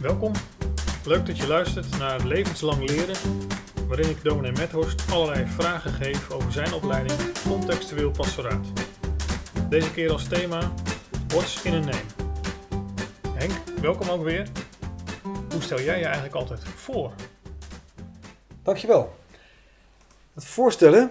[0.00, 0.32] Welkom.
[1.04, 3.16] Leuk dat je luistert naar Levenslang Leren,
[3.88, 8.66] waarin ik dominee Methorst allerlei vragen geef over zijn opleiding contextueel pastoraat.
[9.68, 10.72] Deze keer als thema
[11.28, 12.02] What's in a name.
[13.28, 14.48] Henk, welkom ook weer.
[15.50, 17.12] Hoe stel jij je eigenlijk altijd voor?
[18.62, 19.14] Dankjewel.
[20.34, 21.10] Het voorstellen,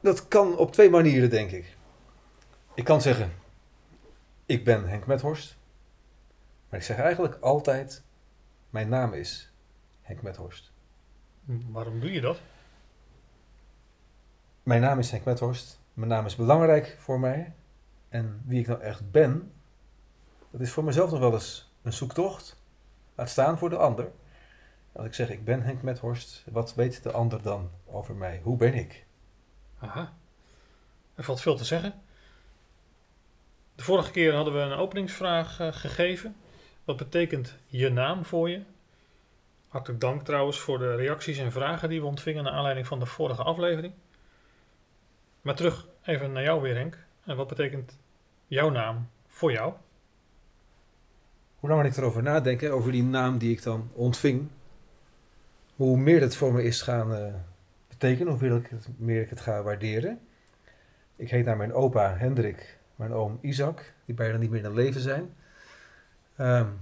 [0.00, 1.76] dat kan op twee manieren, denk ik.
[2.74, 3.32] Ik kan zeggen,
[4.46, 5.56] ik ben Henk Methorst.
[6.68, 8.02] Maar ik zeg eigenlijk altijd,
[8.74, 9.52] mijn naam is
[10.00, 10.72] Henk Methorst.
[11.44, 12.40] Waarom doe je dat?
[14.62, 15.80] Mijn naam is Henk Methorst.
[15.92, 17.54] Mijn naam is belangrijk voor mij.
[18.08, 19.52] En wie ik nou echt ben,
[20.50, 22.60] dat is voor mezelf nog wel eens een zoektocht.
[23.14, 24.12] Laat staan voor de ander.
[24.92, 28.40] Als ik zeg, ik ben Henk Methorst, wat weet de ander dan over mij?
[28.42, 29.06] Hoe ben ik?
[29.78, 30.12] Aha,
[31.14, 32.02] er valt veel te zeggen.
[33.74, 36.36] De vorige keer hadden we een openingsvraag uh, gegeven.
[36.84, 38.62] Wat betekent je naam voor je?
[39.68, 43.06] Hartelijk dank trouwens voor de reacties en vragen die we ontvingen naar aanleiding van de
[43.06, 43.92] vorige aflevering.
[45.40, 46.98] Maar terug even naar jou weer, Henk.
[47.24, 47.98] En wat betekent
[48.46, 49.74] jouw naam voor jou?
[51.60, 54.48] Hoe langer ik erover nadenk, over die naam die ik dan ontving,
[55.76, 57.34] hoe meer het voor me is gaan uh,
[57.88, 60.20] betekenen, hoe meer ik, het, meer ik het ga waarderen.
[61.16, 65.00] Ik heet naar mijn opa Hendrik, mijn oom Isaac, die bijna niet meer in leven
[65.00, 65.34] zijn.
[66.38, 66.80] Um,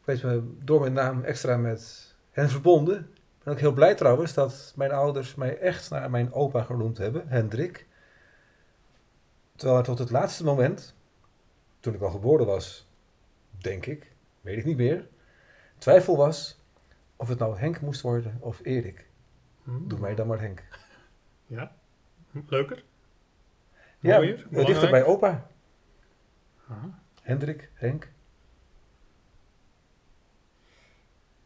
[0.00, 2.98] ik weet me door mijn naam extra met hen verbonden.
[2.98, 6.98] Ik ben ook heel blij trouwens dat mijn ouders mij echt naar mijn opa genoemd
[6.98, 7.86] hebben, Hendrik.
[9.56, 10.94] Terwijl er tot het laatste moment,
[11.80, 12.88] toen ik al geboren was,
[13.50, 15.08] denk ik, weet ik niet meer,
[15.78, 16.60] twijfel was
[17.16, 19.06] of het nou Henk moest worden of Erik.
[19.62, 19.88] Hmm.
[19.88, 20.62] Doe mij dan maar Henk.
[21.46, 21.72] Ja,
[22.46, 22.84] leuker?
[23.98, 25.46] Ja, Mooier, dichter bij opa.
[26.68, 26.98] Aha.
[27.22, 28.12] Hendrik, Henk.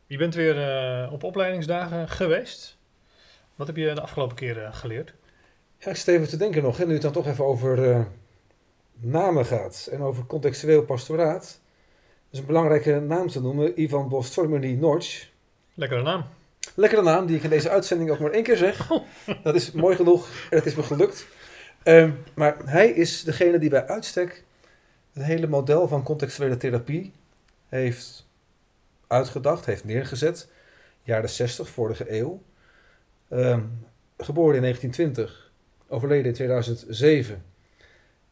[0.07, 2.77] Je bent weer uh, op opleidingsdagen geweest.
[3.55, 5.15] Wat heb je de afgelopen keren geleerd?
[5.79, 8.05] Ja, ik zit even te denken nog, hè, nu het dan toch even over uh,
[9.01, 11.61] namen gaat en over contextueel pastoraat.
[12.31, 15.29] Is een belangrijke naam te noemen, Ivan Bostormeny Norch.
[15.75, 16.25] Lekkere naam.
[16.75, 18.91] Lekkere naam, die ik in deze uitzending ook maar één keer zeg.
[18.91, 19.07] Oh.
[19.43, 21.27] Dat is mooi genoeg en het is me gelukt.
[21.85, 24.45] Um, maar hij is degene die bij uitstek
[25.13, 27.13] het hele model van contextuele therapie
[27.69, 28.26] heeft
[29.07, 30.49] uitgedacht, heeft neergezet.
[31.03, 32.43] Jaren 60, vorige eeuw.
[33.31, 33.87] Um,
[34.19, 35.53] geboren in 1920,
[35.89, 37.45] overleden in 2007.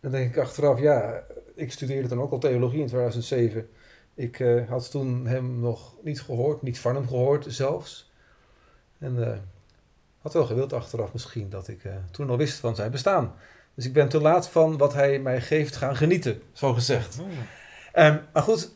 [0.01, 1.25] Dan denk ik achteraf, ja,
[1.55, 3.69] ik studeerde dan ook al theologie in 2007.
[4.15, 8.12] Ik uh, had toen hem nog niet gehoord, niet van hem gehoord zelfs.
[8.99, 9.37] En uh,
[10.19, 13.35] had wel gewild achteraf misschien dat ik uh, toen al wist van zijn bestaan.
[13.75, 17.19] Dus ik ben te laat van wat hij mij geeft gaan genieten, zo gezegd.
[17.21, 18.06] Oh.
[18.06, 18.75] Um, maar goed,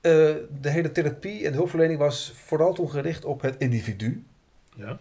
[0.00, 4.24] de hele therapie en de hulpverlening was vooral toen gericht op het individu.
[4.76, 4.98] Ja.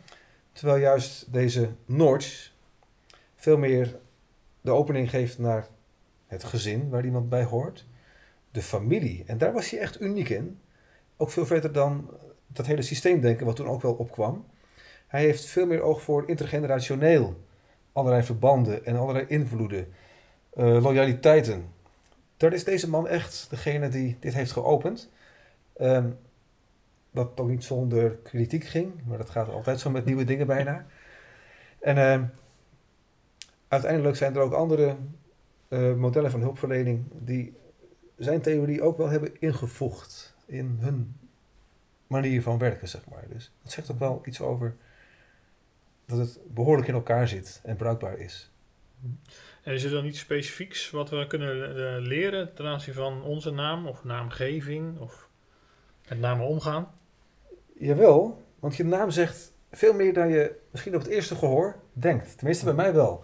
[0.52, 2.56] Terwijl juist deze Noords
[3.36, 4.00] veel meer
[4.62, 5.68] de opening geeft naar
[6.28, 7.86] het gezin waar iemand bij hoort
[8.52, 9.24] de familie.
[9.26, 10.60] En daar was hij echt uniek in.
[11.18, 12.10] Ook veel verder dan
[12.48, 14.46] dat hele systeemdenken wat toen ook wel opkwam.
[15.08, 17.44] Hij heeft veel meer oog voor intergenerationeel.
[17.92, 19.88] Allerlei verbanden en allerlei invloeden,
[20.58, 21.74] uh, loyaliteiten.
[22.40, 25.10] Daar is deze man echt degene die dit heeft geopend.
[25.82, 26.18] Um,
[27.10, 30.86] wat ook niet zonder kritiek ging, maar dat gaat altijd zo met nieuwe dingen bijna.
[31.80, 32.28] En uh,
[33.68, 34.96] uiteindelijk zijn er ook andere
[35.70, 37.58] uh, modellen van hulpverlening die
[38.18, 41.16] zijn theorie ook wel hebben ingevoegd in hun
[42.08, 43.26] manier van werken, zeg maar.
[43.30, 44.76] Dus dat zegt ook wel iets over
[46.06, 48.52] dat het behoorlijk in elkaar zit en bruikbaar is.
[49.64, 53.52] En is er dan iets specifieks wat we kunnen eh, leren ten aanzien van onze
[53.52, 55.30] naam of naamgeving of
[56.10, 56.92] met namen omgaan?
[57.78, 62.38] Jawel, want je naam zegt veel meer dan je misschien op het eerste gehoor denkt.
[62.38, 63.24] Tenminste, bij mij wel.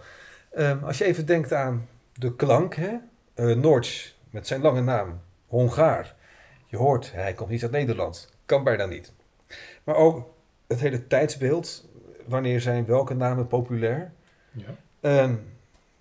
[0.58, 2.96] Um, als je even denkt aan de klank, hè?
[3.36, 6.14] Uh, Noords met zijn lange naam, Hongaar.
[6.66, 8.32] Je hoort, hij komt niet uit Nederland.
[8.46, 9.12] Kan bijna niet.
[9.84, 10.34] Maar ook
[10.66, 11.88] het hele tijdsbeeld,
[12.26, 14.12] wanneer zijn welke namen populair?
[14.50, 15.22] Ja.
[15.22, 15.55] Um,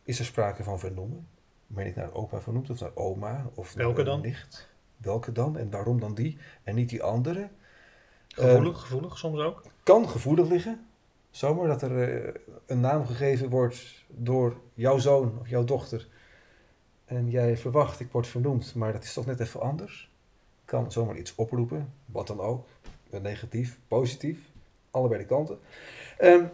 [0.06, 1.28] is er sprake van vernoemen?
[1.68, 3.50] Ben ik naar opa vernoemd of naar oma?
[3.54, 4.22] Of welke naar dan?
[4.22, 4.70] Nicht?
[4.98, 5.58] Welke dan?
[5.58, 7.50] En waarom dan die en niet die andere?
[8.28, 9.64] Gevoelig, um, gevoelig soms ook?
[9.84, 10.86] Kan gevoelig liggen.
[11.30, 12.34] Zomaar dat er uh,
[12.66, 16.08] een naam gegeven wordt door jouw zoon of jouw dochter
[17.06, 20.10] en jij verwacht, ik word vernoemd, maar dat is toch net even anders.
[20.66, 22.68] Kan zomaar iets oproepen, wat dan ook.
[23.22, 24.40] Negatief, positief,
[24.92, 25.60] allebei de kanten.
[26.22, 26.50] Um,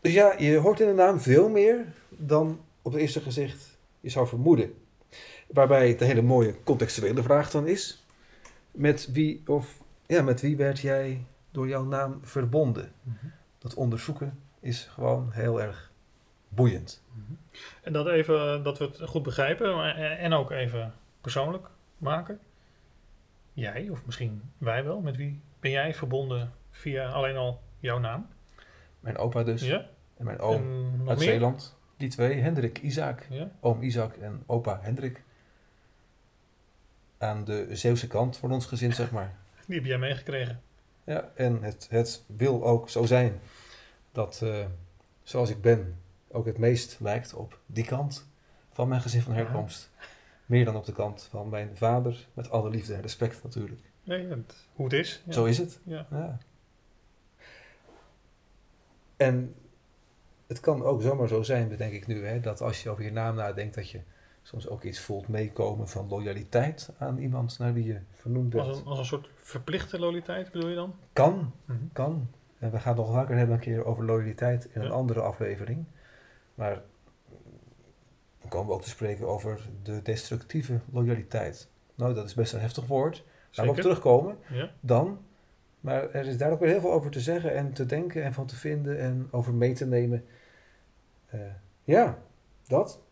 [0.00, 4.08] dus ja, je hoort in de naam veel meer dan op het eerste gezicht je
[4.08, 4.74] zou vermoeden.
[5.46, 8.04] Waarbij het een hele mooie contextuele vraag dan is.
[8.70, 12.92] Met wie of ja, met wie werd jij door jouw naam verbonden?
[13.02, 13.26] Mhm.
[13.58, 15.92] Dat onderzoeken is gewoon heel erg
[16.48, 17.02] boeiend.
[17.82, 21.68] En dat even, eh, dat we het goed begrijpen eh, en ook even persoonlijk
[21.98, 22.40] maken.
[23.52, 28.26] Jij, of misschien wij wel, met wie ben jij verbonden via alleen al jouw naam?
[29.00, 29.86] Mijn opa dus Ja?
[30.16, 31.28] en mijn oom en uit meer?
[31.28, 31.76] Zeeland.
[31.96, 33.50] Die twee, Hendrik, Isaac, Ja?
[33.60, 35.22] oom Isaac en opa Hendrik.
[37.18, 39.34] Aan de Zeeuwse kant van ons gezin, zeg maar.
[39.66, 40.60] Die heb jij meegekregen.
[41.04, 43.40] Ja, en het, het wil ook zo zijn
[44.12, 44.64] dat, eh,
[45.22, 45.98] zoals ik ben,
[46.28, 48.26] ook het meest lijkt op die kant
[48.72, 49.90] van mijn gezin van herkomst.
[50.46, 53.80] Meer dan op de kant van mijn vader, met alle liefde en respect natuurlijk.
[54.02, 54.28] Nee,
[54.72, 55.22] hoe het is.
[55.26, 55.32] Ja.
[55.32, 55.80] Zo is het.
[55.82, 56.06] Ja.
[56.10, 56.38] Ja.
[59.16, 59.54] En
[60.46, 63.12] het kan ook zomaar zo zijn, bedenk ik nu, hè, dat als je over je
[63.12, 64.00] naam nadenkt, dat je
[64.42, 68.66] soms ook iets voelt meekomen van loyaliteit aan iemand naar wie je vernoemd bent.
[68.68, 70.94] Als, een, als een soort verplichte loyaliteit bedoel je dan?
[71.12, 71.78] Kan, Mhm.
[71.92, 72.28] kan.
[72.58, 75.84] En we gaan het nog vaker hebben een keer over loyaliteit in een andere aflevering.
[76.54, 76.82] Maar
[78.40, 81.68] dan komen we ook te spreken over de destructieve loyaliteit.
[81.94, 83.24] Nou, dat is best een heftig woord.
[83.50, 84.70] Daar we op terugkomen Ja.
[84.80, 85.18] dan.
[85.80, 88.32] Maar er is daar ook weer heel veel over te zeggen en te denken en
[88.32, 90.24] van te vinden en over mee te nemen.
[91.26, 91.40] Eh,
[91.84, 92.18] ja,
[92.66, 93.04] dat.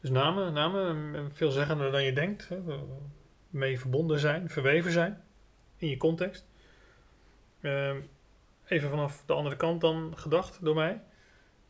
[0.00, 2.48] Dus namen, namen eh, veelzeggender dan je denkt.
[2.48, 2.58] Hè?
[3.50, 5.22] Mee verbonden zijn, verweven zijn
[5.76, 6.46] in je context.
[7.60, 8.00] Ehm,
[8.66, 11.02] even vanaf de andere kant dan gedacht door mij.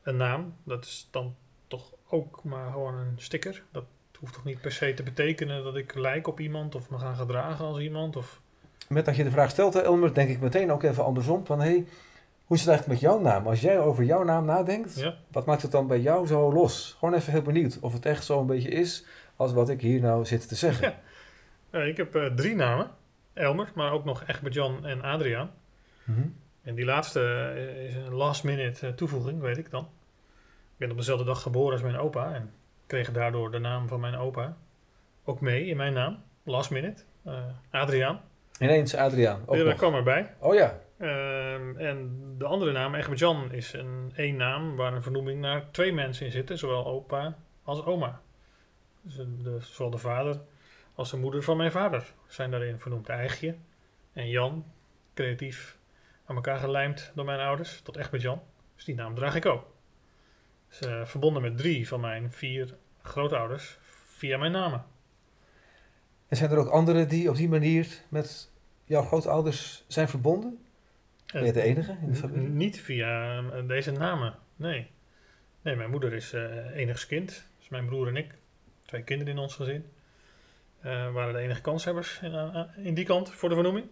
[0.02, 1.36] Een naam, dat is dan
[1.66, 3.62] toch ook maar gewoon een sticker.
[3.70, 3.84] Dat
[4.18, 7.14] hoeft toch niet per se te betekenen dat ik lijk op iemand of me ga
[7.14, 8.16] gedragen als iemand.
[8.16, 8.40] Of,
[8.88, 11.46] Met dat je de vraag stelt, Elmer, denk ik meteen ook even andersom.
[11.46, 11.86] Van, hey,
[12.44, 13.46] hoe is het eigenlijk met jouw naam?
[13.46, 16.96] Als jij over jouw naam nadenkt, ja, wat maakt het dan bij jou zo los?
[16.98, 19.04] Gewoon even heel benieuwd of het echt zo een beetje is
[19.36, 20.94] als wat ik hier nou zit te zeggen.
[21.70, 21.82] Ja.
[21.82, 22.90] Ik heb eh, drie namen.
[23.32, 25.50] Elmer, maar ook nog Egbert-Jan en Adriaan.
[26.04, 26.26] Mhm.
[26.62, 27.20] En die laatste
[27.56, 29.82] eh, is een last minute eh, toevoeging, weet ik dan.
[30.72, 32.52] Ik ben op dezelfde dag geboren als mijn opa en
[32.86, 34.56] kreeg daardoor de naam van mijn opa
[35.24, 36.22] ook mee in mijn naam.
[36.42, 37.02] Last minute.
[37.70, 38.20] Adriaan.
[38.58, 39.42] Ineens Adriaan.
[39.46, 39.74] Ook Die nog.
[39.74, 40.34] kwam erbij.
[40.38, 45.40] Oh ja, Ehm, en de andere naam, Egbert-Jan, is een één naam waar een vernoeming
[45.40, 46.58] naar twee mensen in zitten.
[46.58, 48.20] Zowel opa als oma.
[49.02, 50.40] Dus de, zowel de vader
[50.94, 53.08] als de moeder van mijn vader zijn daarin vernoemd.
[53.08, 53.54] Eigje
[54.12, 54.64] en Jan,
[55.14, 55.78] creatief
[56.24, 58.42] aan elkaar gelijmd door mijn ouders tot Egbert-Jan.
[58.74, 59.66] Dus die naam draag ik ook.
[60.68, 64.84] Dus, eh, verbonden met drie van mijn vier grootouders via mijn namen.
[66.28, 68.47] en zijn er ook anderen die op die manier met
[68.88, 70.58] jouw grootouders zijn verbonden?
[71.32, 72.48] Ben je de enige in de familie?
[72.48, 74.90] Niet via eh, deze namen, nee.
[75.62, 77.46] Nee, mijn moeder is eh enigskind.
[77.58, 78.34] Dus mijn broer en ik,
[78.84, 79.84] twee kinderen in ons gezin,
[80.80, 83.86] eh, waren de enige kanshebbers in, eh, in die kant voor de vernoeming.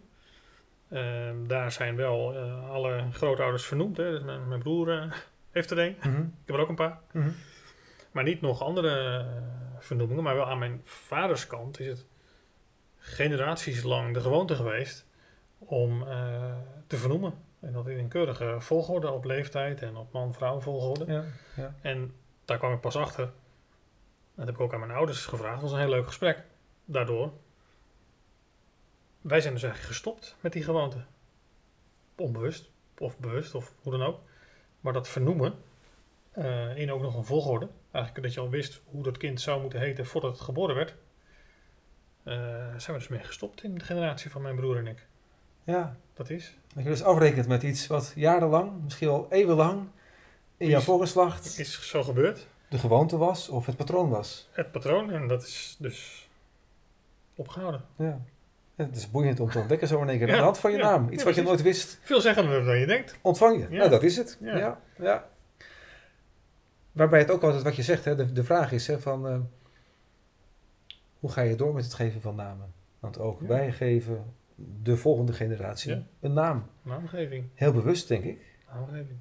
[0.88, 3.96] Ehm, daar zijn wel eh, alle grootouders vernoemd.
[3.96, 4.10] Hè.
[4.10, 5.12] Dus mijn, mijn broer eh,
[5.50, 5.96] heeft er een.
[5.98, 6.20] Mhm.
[6.20, 6.98] Ik heb er ook een paar.
[7.12, 7.30] Mhm.
[8.10, 9.26] Maar niet nog andere eh,
[9.78, 10.22] vernoemingen.
[10.22, 12.06] Maar wel aan mijn vaders kant is het
[13.06, 15.06] generaties lang de gewoonte geweest
[15.58, 16.54] om eh,
[16.86, 17.34] te vernoemen.
[17.60, 21.12] En dat in een keurige volgorde op leeftijd en op man-vrouw volgorde.
[21.12, 21.24] Ja,
[21.56, 21.74] ja.
[21.80, 22.14] En
[22.44, 23.30] daar kwam ik pas achter.
[24.34, 25.52] Dat heb ik ook aan mijn ouders gevraagd.
[25.52, 26.44] Dat was een heel leuk gesprek.
[26.84, 27.32] Daardoor.
[29.20, 31.04] Wij zijn dus eigenlijk gestopt met die gewoonte.
[32.16, 32.70] Onbewust.
[32.98, 33.54] Of bewust.
[33.54, 34.20] Of hoe dan ook.
[34.80, 35.54] Maar dat vernoemen.
[36.30, 37.68] eh, in ook nog een volgorde.
[37.90, 40.94] Eigenlijk dat je al wist hoe dat kind zou moeten heten voordat het geboren werd.
[42.26, 42.34] Eh,
[42.76, 45.06] zijn we dus mee gestopt in de generatie van mijn broer en ik.
[45.64, 45.96] ja.
[46.14, 46.56] Dat is.
[46.74, 49.88] Dat je dus afrekent met iets wat jarenlang, misschien wel eeuwenlang,
[50.56, 52.46] in jouw voorgeslacht Is zo gebeurd.
[52.68, 54.48] de gewoonte was of het patroon was.
[54.52, 55.10] Het patroon.
[55.10, 56.28] En dat is dus
[57.34, 57.84] opgehouden.
[57.96, 58.20] Ja.
[58.76, 60.26] Het is boeiend om te ontdekken zo in één keer.
[60.28, 61.08] Ja, Aan de hand van je ja, naam.
[61.08, 63.18] Iets ja, wat je nooit wist, Veel zeggender dan je denkt.
[63.22, 63.76] ontvang je.
[63.76, 64.38] Nou, dat is het.
[64.40, 64.56] Ja.
[64.56, 64.80] Ja.
[64.98, 65.28] Ja,
[66.92, 69.28] Waarbij het ook altijd wat je zegt, hè, de, de vraag is hè, van...
[69.28, 69.38] eh,
[71.20, 72.72] hoe ga je door met het geven van namen?
[73.00, 73.46] Want ook Ja.
[73.46, 74.24] wij geven
[74.82, 76.02] de volgende generatie Ja.
[76.20, 76.66] een naam.
[76.82, 77.44] Naamgeving.
[77.54, 78.40] Heel bewust, denk ik.
[78.72, 79.18] Naamgeving.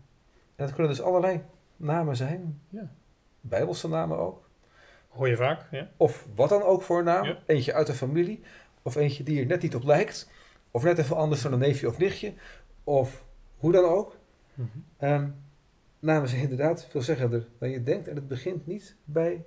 [0.56, 1.42] En dat kunnen dus allerlei
[1.78, 2.62] namen zijn.
[2.70, 2.92] Ja.
[3.42, 4.50] Bijbelse namen ook.
[5.10, 5.90] Hoor je vaak, ja.
[5.98, 7.25] Of wat dan ook voor een naam.
[7.25, 7.38] Ja.
[7.46, 8.44] Eentje uit de familie.
[8.82, 10.32] Of eentje die er net niet op lijkt.
[10.72, 12.34] Of net even anders dan een neefje of nichtje.
[12.84, 13.25] Of
[13.58, 14.18] hoe dan ook.
[14.98, 15.30] Ehm,
[16.00, 18.08] namen zijn inderdaad veelzeggender dan je denkt.
[18.08, 19.46] En het begint niet bij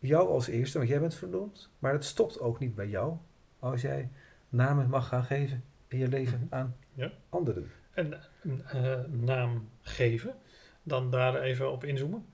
[0.00, 1.70] jou als eerste, want jij bent vernoemd.
[1.78, 3.16] Maar het stopt ook niet bij jou
[3.58, 4.10] als jij
[4.48, 6.54] namen mag gaan geven in je leven Mhm.
[6.54, 7.10] aan Ja.
[7.28, 7.70] anderen.
[7.94, 10.34] En een eh, naam geven,
[10.82, 12.26] dan daar even op inzoomen.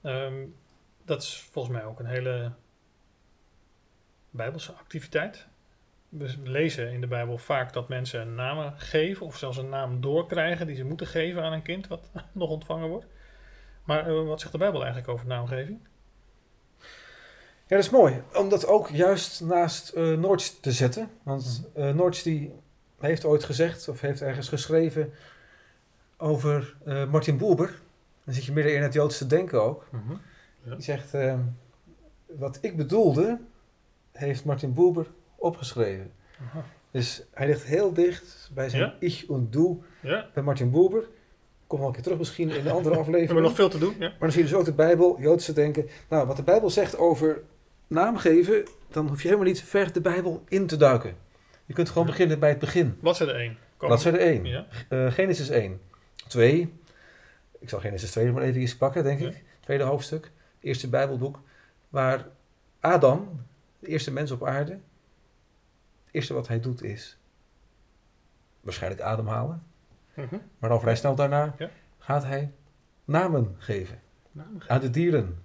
[0.00, 0.46] Ehm,
[1.04, 2.52] dat is volgens mij ook een hele
[4.30, 5.48] bijbelse activiteit.
[6.08, 10.00] we lezen in de Bijbel vaak dat mensen een naam geven of zelfs een naam
[10.00, 13.06] doorkrijgen die ze moeten geven aan een kind wat nog ontvangen wordt.
[13.84, 15.80] Maar eh, wat zegt de Bijbel eigenlijk over naamgeving?
[17.70, 18.22] Ja, dat is mooi.
[18.34, 21.10] Om dat ook juist naast uh, Noords te zetten.
[21.22, 22.52] Want uh, Noords die
[22.98, 25.12] heeft ooit gezegd, of heeft ergens geschreven
[26.16, 27.80] over uh, Martin Boerber.
[28.24, 29.86] Dan zit je midden in het Joodse denken ook.
[29.90, 30.12] Mhm.
[30.62, 30.74] Ja.
[30.74, 31.34] Die zegt, uh,
[32.26, 33.38] wat ik bedoelde,
[34.12, 36.12] heeft Martin Boerber opgeschreven.
[36.40, 36.64] Aha.
[36.90, 38.94] Dus hij ligt heel dicht bij zijn Ja?
[38.98, 41.08] ich und du Ja, bij Martin Boerber.
[41.66, 43.26] Kom wel een keer terug misschien in een andere we aflevering.
[43.26, 43.94] hebben nog veel te doen.
[43.98, 44.08] Ja.
[44.08, 45.88] Maar dan zie je dus ook de Bijbel, Joodse denken.
[46.08, 47.42] Nou, wat de Bijbel zegt over
[47.90, 51.16] naamgeven, dan hoef je helemaal niet ver de Bijbel in te duiken.
[51.66, 52.98] Je kunt gewoon beginnen bij het begin.
[53.00, 53.58] Wat is er één?
[53.78, 54.44] Dat zijn er één.
[54.44, 54.66] Ja.
[54.88, 55.80] Eh, Genesis 1.
[56.28, 56.74] 2.
[57.58, 59.28] Ik zal Genesis 2 maar even pakken, denk Ja.
[59.28, 59.44] ik.
[59.60, 60.30] Tweede hoofdstuk.
[60.60, 61.38] Eerste Bijbelboek.
[61.88, 62.26] Waar
[62.80, 63.46] Adam,
[63.78, 64.80] de eerste mens op aarde, het
[66.10, 67.18] eerste wat hij doet is
[68.60, 69.62] waarschijnlijk ademhalen.
[70.14, 70.36] Mhm.
[70.58, 71.70] Maar al vrij snel daarna Ja.
[71.98, 72.52] gaat hij
[73.04, 74.00] namen geven
[74.32, 75.42] Naam aan de dieren.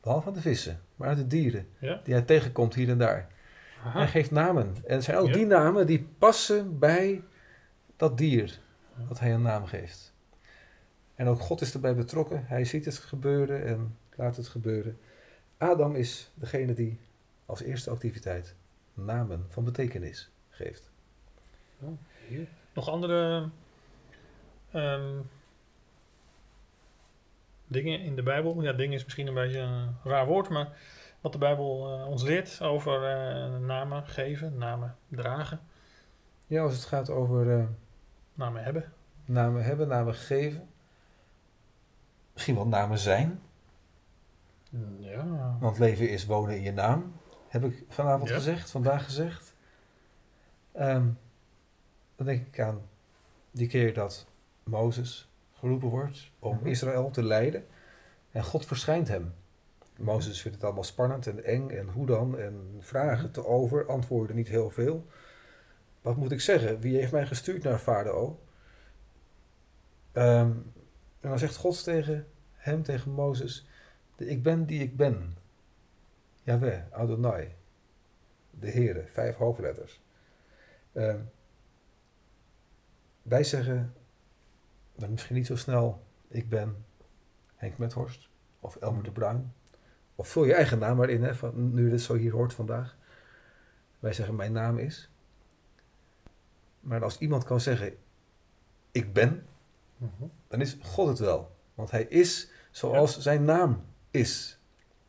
[0.00, 2.00] Behalve aan de vissen, maar aan de dieren Ja.
[2.04, 3.26] die hij tegenkomt hier en daar.
[3.84, 3.98] Aha.
[3.98, 4.74] Hij geeft namen.
[4.86, 5.32] En het zijn ook Ja.
[5.32, 7.22] die namen die passen bij
[7.96, 8.58] dat dier
[9.08, 10.14] wat hij een naam geeft.
[11.14, 12.44] En ook God is erbij betrokken.
[12.46, 14.98] Hij ziet het gebeuren en laat het gebeuren.
[15.58, 16.98] Adam is degene die
[17.46, 18.54] als eerste activiteit
[18.94, 20.90] namen van betekenis geeft.
[22.72, 23.48] Nog andere
[24.70, 25.18] ehm,
[27.66, 28.62] dingen in de Bijbel?
[28.62, 30.68] Ja, dingen is misschien een beetje een raar woord, maar
[31.20, 35.60] wat de Bijbel eh, ons leert over eh, namen geven, namen dragen,
[36.46, 37.64] Ja, als het gaat over eh,
[38.34, 38.92] namen hebben.
[39.24, 40.68] namen hebben, namen geven.
[42.32, 43.40] Misschien wel namen zijn.
[44.98, 45.56] Ja.
[45.60, 47.12] Want leven is wonen in je naam.
[47.48, 48.34] Heb ik vanavond Ja.
[48.34, 49.54] gezegd, vandaag gezegd.
[50.72, 51.08] Ehm,
[52.16, 52.80] dan denk ik aan
[53.50, 54.26] die keer dat
[54.64, 56.66] Mozes geroepen wordt om Mhm.
[56.66, 57.66] Israël te leiden.
[58.30, 59.34] En God verschijnt hem.
[59.98, 62.38] Mozes vindt het allemaal spannend en eng en hoe dan?
[62.38, 65.06] En vragen te over, antwoorden niet heel veel.
[66.00, 66.80] Wat moet ik zeggen?
[66.80, 68.40] Wie heeft mij gestuurd naar Farao?
[70.12, 70.50] Ehm,
[71.20, 73.66] en dan zegt God tegen hem, tegen Mozes,
[74.16, 75.36] de ik ben die ik ben.
[76.42, 77.54] Yahweh, Adonai.
[78.50, 80.00] De Heere, vijf hoofdletters.
[80.92, 81.20] Ehm,
[83.22, 83.94] wij zeggen
[84.96, 86.84] dan misschien niet zo snel, ik ben
[87.54, 88.28] Henk Methorst
[88.60, 89.52] of Elmer de Bruin.
[90.14, 92.54] Of vul je eigen naam maar in, hè, van, nu je dit zo hier hoort
[92.54, 92.96] vandaag.
[93.98, 95.10] Wij zeggen, mijn naam is.
[96.80, 97.94] Maar als iemand kan zeggen,
[98.92, 99.46] ik ben,
[99.96, 100.24] Mhm.
[100.48, 101.56] dan is God het wel.
[101.74, 104.58] Want hij is zoals zijn naam is.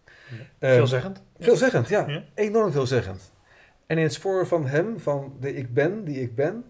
[0.06, 0.12] Ja.
[0.60, 1.22] Ehm, Veelzeggend.
[1.40, 2.08] Veelzeggend, ja.
[2.08, 2.24] Ja.
[2.34, 3.32] Enorm veelzeggend.
[3.86, 6.66] En in het spoor van hem, van de ik ben, die ik ben,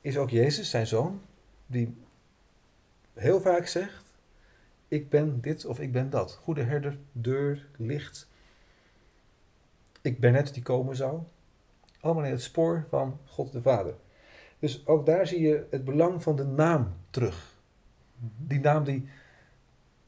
[0.00, 1.20] is ook Jezus, zijn zoon,
[1.66, 1.96] die
[3.18, 4.12] heel vaak zegt,
[4.88, 6.38] ik ben dit of ik ben dat.
[6.42, 8.28] Goede herder, deur, licht.
[10.02, 11.20] Ik ben het die komen zou.
[12.00, 13.94] Allemaal in het spoor van God de Vader.
[14.58, 17.54] Dus ook daar zie je het belang van de naam terug.
[18.38, 19.08] Die naam die,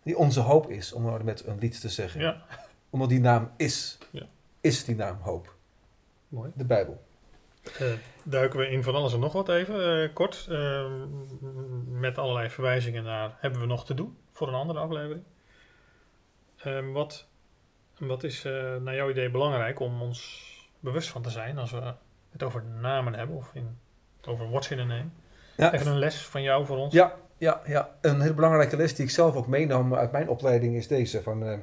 [0.03, 2.45] die onze hoop is, om maar met een lied te zeggen Ja,
[2.91, 3.99] omdat die naam is.
[4.11, 4.27] Ja.
[4.61, 5.55] Is die naam hoop.
[6.29, 6.51] mooi.
[6.55, 7.03] De Bijbel.
[7.79, 10.47] Eh, duiken we in van alles en nog wat even, eh, kort.
[10.51, 10.93] eh,
[12.01, 15.25] met allerlei verwijzingen naar hebben we nog te doen voor een andere aflevering.
[16.57, 17.27] Eh, wat,
[17.99, 20.49] wat is eh, naar jouw idee belangrijk om ons
[20.81, 21.95] bewust van te zijn als we
[22.31, 23.79] het over namen hebben of in,
[24.27, 25.09] over what's in a name?
[25.57, 26.95] Ja, Even een les van jou voor ons.
[26.95, 27.97] ja, ja, ja.
[28.01, 31.23] Een hele belangrijke les die ik zelf ook meenam uit mijn opleiding is deze.
[31.23, 31.59] Van, eh,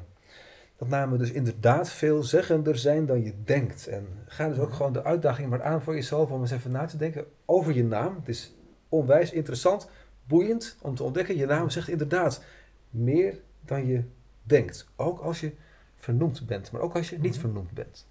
[0.77, 3.88] dat namen dus inderdaad veelzeggender zijn dan je denkt.
[3.88, 6.86] En ga dus ook gewoon de uitdaging maar aan voor jezelf om eens even na
[6.86, 8.15] te denken over je naam.
[8.15, 8.53] Het is
[8.89, 9.89] onwijs interessant,
[10.28, 11.38] boeiend om te ontdekken.
[11.38, 12.44] Je naam zegt inderdaad
[12.90, 14.04] meer dan je
[14.44, 14.90] denkt.
[14.96, 15.52] Ook als je
[15.96, 17.40] vernoemd bent, maar ook als je niet Mhm.
[17.40, 18.08] vernoemd bent.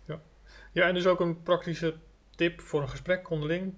[0.72, 1.94] Ja, en dus ook een praktische
[2.34, 3.74] tip voor een gesprek onderling.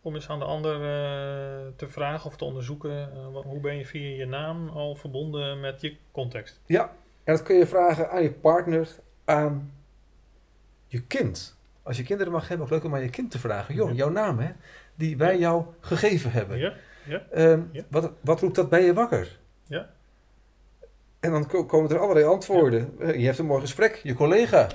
[0.00, 3.12] Om eens aan de ander eh, te vragen of te onderzoeken.
[3.12, 6.60] eh, wat- hoe ben je via je naam al verbonden met je context?
[6.66, 6.82] Ja,
[7.24, 8.88] en dat kun je vragen aan je partner,
[9.24, 9.72] aan
[10.86, 11.56] je kind.
[11.82, 13.74] Als je kinderen mag hebben, ook leuk om aan je kind te vragen.
[13.74, 13.94] Joh, Ja.
[13.94, 14.50] jouw naam, hè,
[14.94, 16.58] die wij jou gegeven hebben.
[16.58, 16.72] Ja?
[17.32, 17.82] Ehm, Ja.
[17.90, 19.38] wat, wat roept dat bij je wakker?
[19.66, 19.88] Ja.
[21.20, 22.94] En dan ko- komen er allerlei antwoorden.
[23.00, 24.68] Eh, Je hebt een mooi gesprek, je collega,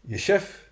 [0.00, 0.68] je chef,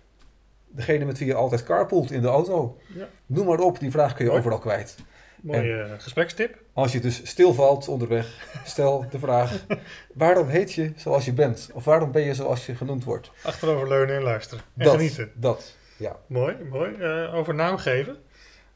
[0.67, 2.77] degene met wie je altijd carpoolt in de auto.
[2.95, 3.07] Ja.
[3.25, 4.39] Noem maar op, die vraag kun je Mooi.
[4.41, 4.95] overal kwijt.
[5.41, 6.57] Mooie eh, gesprekstip.
[6.73, 9.65] Als je dus stilvalt onderweg, stel de vraag:
[10.13, 11.69] waarom heet je zoals je bent?
[11.73, 13.31] Of waarom ben je zoals je genoemd wordt?
[13.43, 14.63] Achteroverleunen en luisteren.
[14.77, 15.31] En dat, genieten.
[15.35, 15.75] dat.
[15.97, 16.17] Ja.
[16.27, 16.95] Mooi, mooi.
[16.95, 18.17] Eh, over naam geven.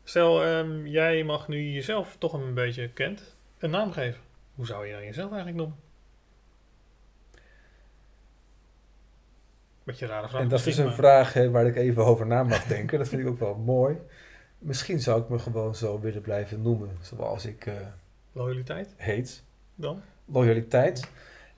[0.07, 4.21] Stel, ehm, jij mag nu jezelf toch een beetje kent, een naam geven.
[4.55, 5.77] Hoe zou je dan jezelf eigenlijk noemen?
[9.83, 10.41] Beetje rare vraag.
[10.41, 12.97] En dat is een maar- vraag hè, waar ik even over na mag denken.
[12.97, 13.97] Dat vind ik ook wel mooi.
[14.57, 17.73] Misschien zou ik me gewoon zo willen blijven noemen zoals ik eh,
[18.31, 19.43] Loyaliteit heet.
[19.75, 20.01] dan?
[20.25, 21.09] Loyaliteit.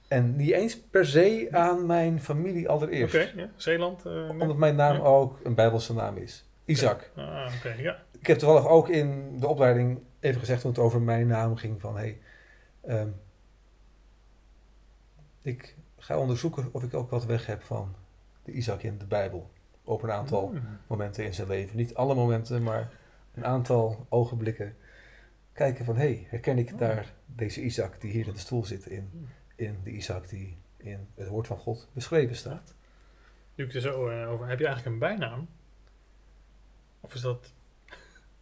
[0.07, 3.13] En niet eens per se aan mijn familie Oké, allereerst.
[3.35, 3.49] ja.
[3.55, 4.05] Zeeland?
[4.05, 4.29] eh?
[4.29, 5.01] Omdat mijn naam Ja.
[5.03, 6.45] ook een Bijbelse naam is.
[6.67, 7.11] Isaac.
[7.15, 8.03] Ah, oké, ja.
[8.19, 11.81] Ik heb toevallig ook in de opleiding even gezegd toen het over mijn naam ging
[11.81, 12.21] van hey,
[12.81, 13.09] ehm,
[15.41, 17.95] ik ga onderzoeken of ik ook wat weg heb van
[18.43, 19.49] de Isaac in de Bijbel.
[19.83, 20.79] Op een aantal Hmm.
[20.87, 21.77] momenten in zijn leven.
[21.77, 22.91] Niet alle momenten, maar
[23.33, 24.75] een aantal ogenblikken.
[25.53, 28.85] Kijken van, hé, hey, herken ik daar deze Isaac die hier in de stoel zit
[28.85, 32.73] in, in de Isaac die in het woord van God beschreven staat?
[33.55, 34.47] Nu ik er zo eh, over.
[34.47, 35.47] Heb je eigenlijk een bijnaam?
[37.07, 37.51] Of is dat.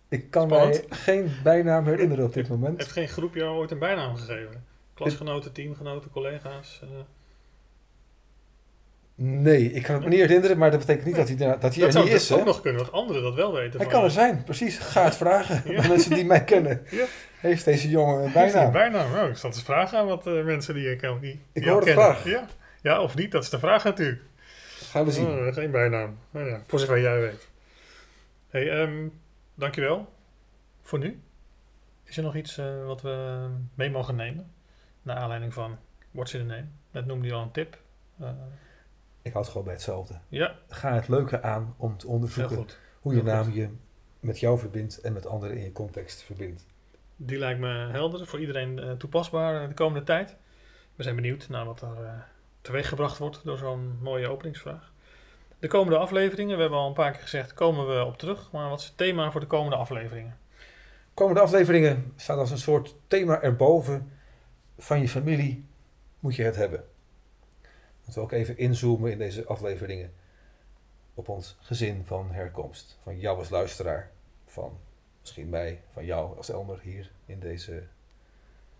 [0.09, 0.89] Ik kan Spannend.
[0.89, 2.77] mij geen bijnaam herinneren op dit moment.
[2.77, 4.65] Heeft geen groep jou ooit een bijnaam gegeven?
[4.93, 6.79] Klasgenoten, teamgenoten, collega's?
[6.83, 6.87] eh,
[9.17, 11.59] Nee, ik kan het me niet herinneren, maar dat betekent niet dat hij, dat hij
[11.59, 12.29] dat er zou niet dus is.
[12.29, 12.35] Hè?
[12.35, 13.79] ook nog kunnen, dat anderen dat wel weten.
[13.79, 14.77] Hij kan er zijn, precies.
[14.77, 15.81] Ga het vragen Ja.
[15.81, 16.85] aan mensen die mij kennen.
[16.89, 17.05] Ja.
[17.39, 18.71] Heeft deze jongen een hij een bijnaam?
[18.71, 19.11] bijnaam?
[19.11, 21.19] Nou, ik zat eens vragen aan wat eh, mensen die ik ken.
[21.19, 22.03] Die, Ik die hoor de kennen.
[22.05, 22.25] vraag.
[22.25, 22.45] Ja.
[22.81, 24.21] ja, of niet, dat is de vraag natuurlijk.
[24.79, 25.27] Gaan we zien.
[25.27, 26.17] Oh, geen bijnaam.
[26.31, 27.47] Nou ja, voor zover jij weet.
[28.55, 29.07] Hey, ehm,
[29.55, 30.13] dankjewel
[30.81, 31.21] voor nu.
[32.03, 34.51] Is er nog iets eh, wat we mee mogen nemen?
[35.01, 35.77] Naar aanleiding van
[36.11, 36.65] What's in the Name?
[36.91, 37.77] Net noemde je al een tip.
[38.19, 38.29] Eh,
[39.21, 40.19] Ik houd gewoon bij hetzelfde.
[40.29, 42.67] ja, Ga het leuke aan om te onderzoeken
[42.99, 43.53] hoe je Heel naam goed.
[43.53, 43.69] je
[44.19, 46.65] met jou verbindt en met anderen in je context verbindt.
[47.15, 50.35] Die lijkt me helder, voor iedereen eh, toepasbaar de komende tijd.
[50.95, 52.25] We zijn benieuwd naar wat er
[52.61, 54.93] teweeggebracht wordt door zo'n mooie openingsvraag.
[55.59, 58.51] De komende afleveringen, we hebben al een paar keer gezegd, komen we op terug.
[58.51, 60.37] Maar wat is het thema voor de komende afleveringen?
[61.13, 64.11] Komende afleveringen staat als een soort thema erboven.
[64.77, 65.65] Van je familie
[66.19, 66.83] moet je het hebben.
[68.05, 70.13] Dat we ook even inzoomen in deze afleveringen
[71.13, 72.99] op ons gezin van herkomst.
[73.01, 74.11] Van jou als luisteraar.
[74.45, 74.77] Van
[75.21, 77.83] misschien mij, van jou als Elmer hier in deze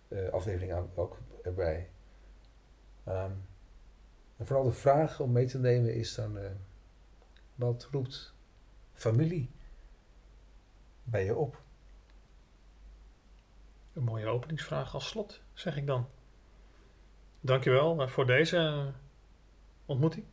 [0.07, 1.89] eh, aflevering ook erbij.
[3.03, 3.31] Ehm,
[4.37, 6.51] en vooral de vraag om mee te nemen is dan, eh,
[7.55, 8.33] wat roept
[8.93, 9.49] familie
[11.03, 11.63] bij je op?
[13.93, 16.07] Een mooie openingsvraag als slot, zeg ik dan.
[17.41, 18.85] Dankjewel eh, voor deze eh,
[19.85, 20.25] ontmoeting.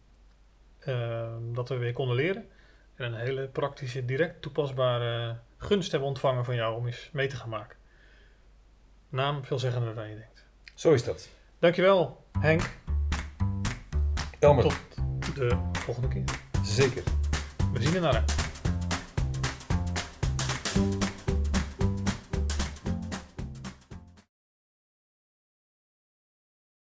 [0.79, 2.49] Eh, dat we weer konden leren.
[2.95, 7.37] En een hele praktische, direct toepasbare gunst hebben ontvangen van jou om eens mee te
[7.37, 7.77] gaan maken.
[9.09, 10.47] Naam veelzeggender dan je denkt.
[10.75, 11.29] Zo is dat.
[11.59, 12.82] Dankjewel, Henk.
[14.43, 16.25] Elmer, Tot de volgende keer.
[16.65, 17.03] zeker.
[17.73, 18.35] We zien naar uit.